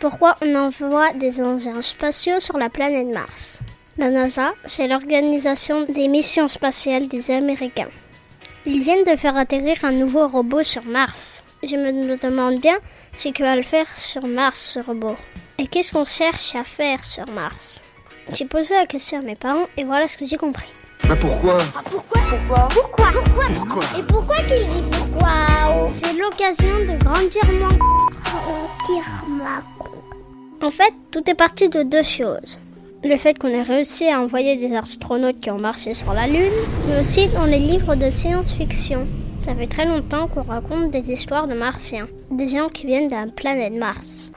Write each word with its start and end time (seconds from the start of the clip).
Pourquoi 0.00 0.36
on 0.42 0.54
envoie 0.54 1.12
des 1.12 1.42
engins 1.42 1.82
spatiaux 1.82 2.40
sur 2.40 2.56
la 2.56 2.70
planète 2.70 3.08
Mars? 3.08 3.60
La 3.96 4.10
NASA, 4.10 4.52
c'est 4.64 4.86
l'organisation 4.86 5.84
des 5.84 6.06
missions 6.06 6.46
spatiales 6.46 7.08
des 7.08 7.32
Américains. 7.32 7.88
Ils 8.64 8.82
viennent 8.82 9.04
de 9.04 9.16
faire 9.16 9.36
atterrir 9.36 9.84
un 9.84 9.92
nouveau 9.92 10.28
robot 10.28 10.62
sur 10.62 10.84
Mars. 10.84 11.42
Je 11.64 11.74
me 11.74 12.16
demande 12.16 12.60
bien 12.60 12.78
ce 13.16 13.30
qu'il 13.30 13.44
va 13.44 13.56
le 13.56 13.62
faire 13.62 13.88
sur 13.88 14.24
Mars, 14.26 14.74
ce 14.74 14.78
robot? 14.78 15.16
Et 15.58 15.66
qu'est-ce 15.66 15.92
qu'on 15.92 16.04
cherche 16.04 16.54
à 16.54 16.62
faire 16.62 17.02
sur 17.02 17.26
Mars? 17.26 17.80
J'ai 18.32 18.44
posé 18.44 18.74
la 18.74 18.86
question 18.86 19.18
à 19.18 19.22
mes 19.22 19.34
parents 19.34 19.66
et 19.76 19.84
voilà 19.84 20.06
ce 20.06 20.16
que 20.16 20.26
j'ai 20.26 20.36
compris. 20.36 20.68
Mais 21.08 21.16
pourquoi 21.16 21.58
Ah, 21.76 21.82
pourquoi 21.90 22.20
Pourquoi 22.28 22.68
Pourquoi 22.70 23.10
Pourquoi 23.12 23.44
Pourquoi 23.54 23.82
Et 23.98 24.02
pourquoi 24.02 24.36
qu'il 24.36 24.66
dit 24.72 24.84
pourquoi? 24.90 25.28
C'est 25.88 26.12
l'occasion 26.14 26.68
de 26.80 27.02
grandir 27.04 27.42
moins. 27.50 27.68
En 30.62 30.70
fait, 30.70 30.92
tout 31.10 31.22
est 31.30 31.34
parti 31.34 31.68
de 31.68 31.82
deux 31.82 32.02
choses. 32.02 32.58
Le 33.04 33.16
fait 33.16 33.38
qu'on 33.38 33.48
ait 33.48 33.62
réussi 33.62 34.08
à 34.08 34.20
envoyer 34.20 34.56
des 34.56 34.74
astronautes 34.74 35.40
qui 35.40 35.50
ont 35.50 35.58
marché 35.58 35.94
sur 35.94 36.12
la 36.12 36.26
Lune, 36.26 36.52
mais 36.88 37.00
aussi 37.00 37.28
dans 37.28 37.44
les 37.44 37.60
livres 37.60 37.94
de 37.94 38.10
science-fiction. 38.10 39.06
Ça 39.40 39.54
fait 39.54 39.68
très 39.68 39.86
longtemps 39.86 40.26
qu'on 40.26 40.42
raconte 40.42 40.90
des 40.90 41.12
histoires 41.12 41.46
de 41.46 41.54
martiens, 41.54 42.08
des 42.30 42.48
gens 42.48 42.68
qui 42.68 42.86
viennent 42.86 43.08
de 43.08 43.14
la 43.14 43.26
planète 43.26 43.72
Mars. 43.72 44.32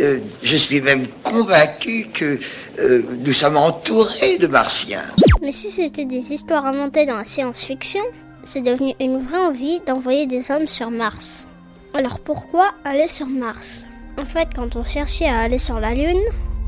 Euh, 0.00 0.18
je 0.42 0.56
suis 0.56 0.80
même 0.80 1.08
convaincu 1.24 2.06
que 2.14 2.38
euh, 2.78 3.02
nous 3.24 3.32
sommes 3.32 3.56
entourés 3.56 4.38
de 4.38 4.46
martiens. 4.46 5.04
Mais 5.40 5.52
si 5.52 5.70
c'était 5.70 6.04
des 6.04 6.32
histoires 6.32 6.66
inventées 6.66 7.06
dans 7.06 7.18
la 7.18 7.24
science-fiction, 7.24 8.02
c'est 8.42 8.62
devenu 8.62 8.94
une 9.00 9.22
vraie 9.22 9.38
envie 9.38 9.80
d'envoyer 9.86 10.26
des 10.26 10.50
hommes 10.50 10.66
sur 10.66 10.90
Mars. 10.90 11.46
Alors 11.94 12.20
pourquoi 12.20 12.70
aller 12.84 13.08
sur 13.08 13.26
Mars? 13.26 13.86
En 14.18 14.24
fait, 14.24 14.48
quand 14.54 14.74
on 14.74 14.84
cherchait 14.84 15.28
à 15.28 15.40
aller 15.40 15.58
sur 15.58 15.78
la 15.78 15.94
Lune, 15.94 16.22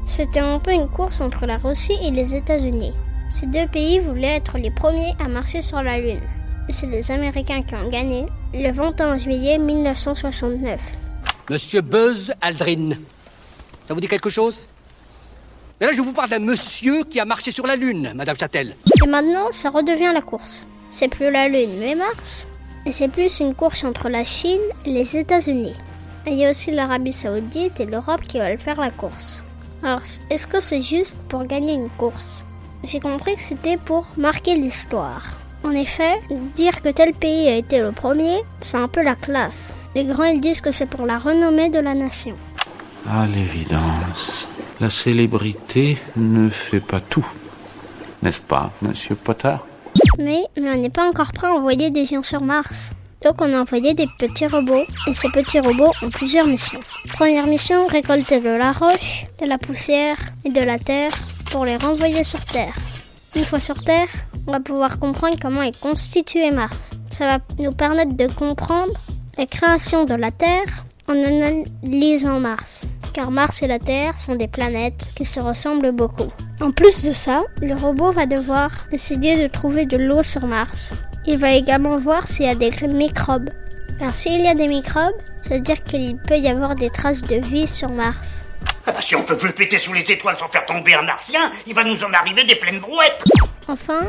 c'était 0.06 0.40
un 0.40 0.60
peu 0.60 0.72
une 0.72 0.88
course 0.88 1.20
entre 1.20 1.46
la 1.46 1.56
Russie 1.56 1.98
et 2.02 2.10
les 2.10 2.36
États-Unis. 2.36 2.92
Ces 3.28 3.46
deux 3.46 3.66
pays 3.66 3.98
voulaient 3.98 4.36
être 4.36 4.56
les 4.56 4.70
premiers 4.70 5.14
à 5.18 5.28
marcher 5.28 5.62
sur 5.62 5.82
la 5.82 5.98
Lune. 5.98 6.20
C'est 6.68 6.86
les 6.86 7.10
Américains 7.10 7.62
qui 7.62 7.74
ont 7.74 7.88
gagné 7.88 8.26
le 8.54 8.70
21 8.70 9.18
juillet 9.18 9.58
1969. 9.58 10.80
Monsieur 11.50 11.80
Buzz 11.80 12.32
Aldrin. 12.40 12.90
Ça 13.88 13.94
vous 13.94 14.00
dit 14.00 14.06
quelque 14.06 14.30
chose? 14.30 14.60
Mais 15.80 15.86
là, 15.86 15.92
je 15.94 16.02
vous 16.02 16.12
parle 16.12 16.28
d'un 16.28 16.40
monsieur 16.40 17.04
qui 17.04 17.18
a 17.20 17.24
marché 17.24 17.52
sur 17.52 17.66
la 17.66 17.74
Lune, 17.74 18.12
Madame 18.14 18.36
Châtel. 18.38 18.76
Et 19.02 19.06
maintenant, 19.06 19.46
ça 19.50 19.70
redevient 19.70 20.10
la 20.12 20.20
course. 20.20 20.68
C'est 20.90 21.08
plus 21.08 21.30
la 21.30 21.48
Lune, 21.48 21.70
mais 21.78 21.94
Mars. 21.94 22.46
Et 22.84 22.92
c'est 22.92 23.08
plus 23.08 23.40
une 23.40 23.54
course 23.54 23.82
entre 23.84 24.10
la 24.10 24.24
Chine 24.24 24.60
et 24.84 24.90
les 24.90 25.16
États-Unis. 25.16 25.72
Et 26.26 26.32
il 26.32 26.36
y 26.36 26.44
a 26.44 26.50
aussi 26.50 26.70
l'Arabie 26.70 27.14
Saoudite 27.14 27.80
et 27.80 27.86
l'Europe 27.86 28.20
qui 28.28 28.38
veulent 28.38 28.58
faire 28.58 28.78
la 28.78 28.90
course. 28.90 29.42
Alors, 29.82 30.02
est-ce 30.28 30.46
que 30.46 30.60
c'est 30.60 30.82
juste 30.82 31.16
pour 31.28 31.44
gagner 31.44 31.72
une 31.72 31.88
course? 31.88 32.44
J'ai 32.84 33.00
compris 33.00 33.36
que 33.36 33.42
c'était 33.42 33.78
pour 33.78 34.06
marquer 34.18 34.56
l'histoire. 34.56 35.38
En 35.64 35.72
effet, 35.72 36.20
dire 36.56 36.82
que 36.82 36.90
tel 36.90 37.14
pays 37.14 37.48
a 37.48 37.56
été 37.56 37.80
le 37.80 37.92
premier, 37.92 38.42
c'est 38.60 38.76
un 38.76 38.88
peu 38.88 39.02
la 39.02 39.14
classe. 39.14 39.74
Les 39.94 40.04
grands, 40.04 40.24
ils 40.24 40.42
disent 40.42 40.60
que 40.60 40.72
c'est 40.72 40.84
pour 40.84 41.06
la 41.06 41.18
renommée 41.18 41.70
de 41.70 41.78
la 41.78 41.94
nation. 41.94 42.34
À 43.10 43.26
l'évidence, 43.26 44.46
la 44.80 44.88
célébrité 44.88 45.98
ne 46.16 46.48
fait 46.48 46.80
pas 46.80 47.00
tout. 47.00 47.26
N'est-ce 48.22 48.40
pas, 48.40 48.72
monsieur 48.80 49.14
Potter 49.14 49.56
Mais, 50.18 50.42
mais 50.56 50.70
on 50.70 50.76
n'est 50.76 50.90
pas 50.90 51.08
encore 51.08 51.32
prêt 51.32 51.48
à 51.48 51.52
envoyer 51.52 51.90
des 51.90 52.06
gens 52.06 52.22
sur 52.22 52.42
Mars. 52.42 52.92
Donc 53.22 53.34
on 53.42 53.52
a 53.52 53.60
envoyé 53.60 53.92
des 53.92 54.06
petits 54.18 54.46
robots, 54.46 54.84
et 55.06 55.12
ces 55.12 55.28
petits 55.28 55.60
robots 55.60 55.92
ont 56.02 56.08
plusieurs 56.08 56.46
missions. 56.46 56.80
Première 57.12 57.46
mission, 57.46 57.86
récolter 57.86 58.40
de 58.40 58.48
la 58.48 58.72
roche, 58.72 59.26
de 59.40 59.46
la 59.46 59.58
poussière 59.58 60.16
et 60.44 60.50
de 60.50 60.60
la 60.62 60.78
terre 60.78 61.12
pour 61.50 61.66
les 61.66 61.76
renvoyer 61.76 62.24
sur 62.24 62.42
Terre. 62.46 62.74
Une 63.36 63.44
fois 63.44 63.60
sur 63.60 63.84
Terre, 63.84 64.08
on 64.46 64.52
va 64.52 64.60
pouvoir 64.60 64.98
comprendre 64.98 65.36
comment 65.40 65.62
est 65.62 65.78
constitué 65.78 66.50
Mars. 66.50 66.92
Ça 67.10 67.26
va 67.26 67.38
nous 67.58 67.72
permettre 67.72 68.14
de 68.14 68.26
comprendre 68.26 68.92
la 69.36 69.44
création 69.44 70.04
de 70.06 70.14
la 70.14 70.30
Terre 70.30 70.84
en 71.10 71.24
analysant 71.24 72.38
Mars. 72.38 72.86
Car 73.12 73.32
Mars 73.32 73.62
et 73.64 73.66
la 73.66 73.80
Terre 73.80 74.16
sont 74.16 74.36
des 74.36 74.46
planètes 74.46 75.10
qui 75.16 75.24
se 75.24 75.40
ressemblent 75.40 75.90
beaucoup. 75.90 76.30
En 76.60 76.70
plus 76.70 77.02
de 77.04 77.10
ça, 77.10 77.42
le 77.60 77.74
robot 77.74 78.12
va 78.12 78.26
devoir 78.26 78.70
essayer 78.92 79.42
de 79.42 79.48
trouver 79.48 79.86
de 79.86 79.96
l'eau 79.96 80.22
sur 80.22 80.46
Mars. 80.46 80.94
Il 81.26 81.38
va 81.38 81.52
également 81.52 81.98
voir 81.98 82.28
s'il 82.28 82.46
y 82.46 82.48
a 82.48 82.54
des 82.54 82.70
microbes. 82.86 83.50
Car 83.98 84.14
s'il 84.14 84.40
y 84.40 84.46
a 84.46 84.54
des 84.54 84.68
microbes, 84.68 85.16
ça 85.42 85.54
veut 85.54 85.60
dire 85.60 85.82
qu'il 85.82 86.16
peut 86.16 86.38
y 86.38 86.48
avoir 86.48 86.76
des 86.76 86.90
traces 86.90 87.22
de 87.22 87.36
vie 87.36 87.66
sur 87.66 87.88
Mars. 87.88 88.46
Ah 88.86 88.92
bah, 88.92 89.00
si 89.00 89.16
on 89.16 89.24
peut 89.24 89.36
plus 89.36 89.52
péter 89.52 89.78
sous 89.78 89.92
les 89.92 90.08
étoiles 90.10 90.38
sans 90.38 90.48
faire 90.48 90.64
tomber 90.64 90.94
un 90.94 91.02
martien, 91.02 91.50
il 91.66 91.74
va 91.74 91.82
nous 91.82 92.04
en 92.04 92.12
arriver 92.12 92.44
des 92.44 92.56
pleines 92.56 92.78
brouettes. 92.78 93.24
Enfin, 93.66 94.06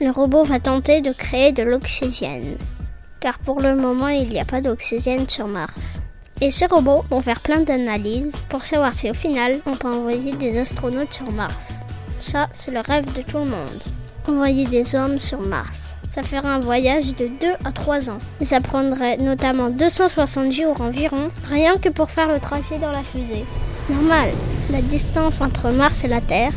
le 0.00 0.10
robot 0.10 0.44
va 0.44 0.60
tenter 0.60 1.00
de 1.00 1.12
créer 1.12 1.50
de 1.50 1.64
l'oxygène. 1.64 2.56
Car 3.18 3.38
pour 3.40 3.60
le 3.60 3.74
moment, 3.74 4.08
il 4.08 4.28
n'y 4.28 4.40
a 4.40 4.44
pas 4.44 4.60
d'oxygène 4.60 5.28
sur 5.28 5.48
Mars. 5.48 6.00
Et 6.40 6.50
ces 6.50 6.66
robots 6.66 7.04
vont 7.10 7.22
faire 7.22 7.40
plein 7.40 7.60
d'analyses 7.60 8.44
pour 8.48 8.64
savoir 8.64 8.92
si 8.92 9.08
au 9.10 9.14
final 9.14 9.60
on 9.66 9.76
peut 9.76 9.88
envoyer 9.88 10.32
des 10.32 10.58
astronautes 10.58 11.12
sur 11.12 11.30
Mars. 11.30 11.80
Ça, 12.20 12.48
c'est 12.52 12.72
le 12.72 12.80
rêve 12.80 13.12
de 13.12 13.22
tout 13.22 13.38
le 13.38 13.44
monde. 13.44 13.82
Envoyer 14.26 14.66
des 14.66 14.96
hommes 14.96 15.18
sur 15.18 15.40
Mars. 15.40 15.94
Ça 16.10 16.22
ferait 16.22 16.46
un 16.46 16.60
voyage 16.60 17.14
de 17.16 17.26
2 17.26 17.46
à 17.64 17.72
3 17.72 18.10
ans. 18.10 18.18
Et 18.40 18.44
ça 18.44 18.60
prendrait 18.60 19.16
notamment 19.18 19.70
260 19.70 20.52
jours 20.52 20.80
environ, 20.80 21.30
rien 21.48 21.76
que 21.76 21.88
pour 21.88 22.10
faire 22.10 22.28
le 22.28 22.40
trajet 22.40 22.78
dans 22.78 22.90
la 22.90 23.02
fusée. 23.02 23.44
Normal, 23.90 24.30
la 24.70 24.80
distance 24.80 25.40
entre 25.40 25.70
Mars 25.70 26.04
et 26.04 26.08
la 26.08 26.20
Terre 26.20 26.54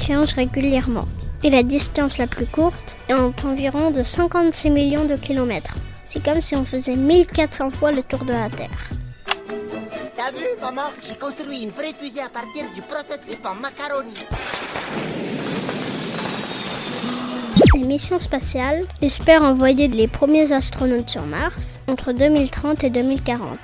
change 0.00 0.34
régulièrement. 0.34 1.08
Et 1.42 1.50
la 1.50 1.62
distance 1.62 2.18
la 2.18 2.26
plus 2.26 2.46
courte 2.46 2.96
est 3.08 3.14
environ 3.44 3.90
de 3.90 4.02
56 4.02 4.70
millions 4.70 5.04
de 5.04 5.16
kilomètres. 5.16 5.74
C'est 6.04 6.24
comme 6.24 6.40
si 6.40 6.56
on 6.56 6.64
faisait 6.64 6.96
1400 6.96 7.70
fois 7.70 7.92
le 7.92 8.02
tour 8.02 8.24
de 8.24 8.32
la 8.32 8.48
Terre. 8.48 8.90
T'as 10.30 10.38
vu, 10.38 10.44
maman 10.60 10.90
J'ai 11.06 11.14
construit 11.14 11.62
une 11.62 11.70
vraie 11.70 11.94
fusée 11.98 12.20
à 12.20 12.28
partir 12.28 12.64
du 12.74 12.82
prototype 12.82 13.46
en 13.46 13.54
macaroni. 13.54 14.12
Les 17.74 17.84
missions 17.84 18.20
spatiales 18.20 18.84
espèrent 19.00 19.44
envoyer 19.44 19.88
les 19.88 20.06
premiers 20.06 20.52
astronautes 20.52 21.08
sur 21.08 21.22
Mars 21.22 21.80
entre 21.88 22.12
2030 22.12 22.84
et 22.84 22.90
2040. 22.90 23.58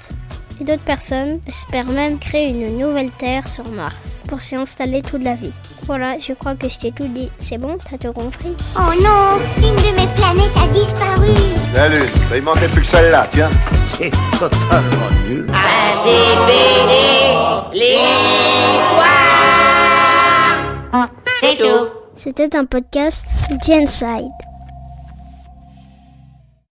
Et 0.60 0.64
d'autres 0.64 0.82
personnes 0.82 1.40
espèrent 1.48 1.86
même 1.86 2.18
créer 2.18 2.48
une 2.50 2.78
nouvelle 2.78 3.10
Terre 3.10 3.48
sur 3.48 3.68
Mars 3.68 4.22
pour 4.28 4.40
s'y 4.40 4.54
installer 4.56 5.02
toute 5.02 5.22
la 5.22 5.34
vie. 5.34 5.52
Voilà, 5.86 6.16
je 6.18 6.32
crois 6.32 6.54
que 6.54 6.68
je 6.68 6.78
t'ai 6.78 6.92
tout 6.92 7.08
dit. 7.08 7.30
C'est 7.40 7.58
bon, 7.58 7.76
t'as 7.90 7.98
tout 7.98 8.12
compris? 8.12 8.54
Oh 8.76 8.92
non 9.02 9.38
Une 9.58 9.76
de 9.76 9.96
mes 9.96 10.06
planètes 10.14 10.56
a 10.62 10.66
disparu 10.68 11.28
Salut, 11.74 12.08
il 12.34 12.42
manquait 12.42 12.68
plus 12.68 12.82
que 12.82 12.88
celle-là, 12.88 13.28
tiens. 13.32 13.50
C'est 13.84 14.10
totalement 14.38 15.10
nul. 15.28 15.46
C'est 21.40 21.56
tout 21.58 21.88
C'était 22.14 22.56
un 22.56 22.64
podcast 22.64 23.26
Genside. 23.66 24.30